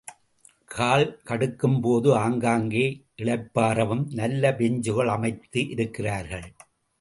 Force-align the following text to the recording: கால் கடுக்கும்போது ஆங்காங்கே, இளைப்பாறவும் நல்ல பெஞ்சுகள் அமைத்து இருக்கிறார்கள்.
கால் 0.71 1.21
கடுக்கும்போது 1.25 2.13
ஆங்காங்கே, 2.13 2.85
இளைப்பாறவும் 3.17 4.03
நல்ல 4.13 4.53
பெஞ்சுகள் 4.55 5.07
அமைத்து 5.07 5.69
இருக்கிறார்கள். 5.69 6.47